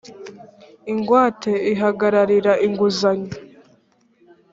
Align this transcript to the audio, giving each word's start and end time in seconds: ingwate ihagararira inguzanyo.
ingwate 0.91 1.51
ihagararira 1.73 2.53
inguzanyo. 2.65 3.33